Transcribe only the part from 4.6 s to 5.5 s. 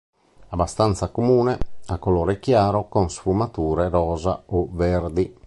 verdi.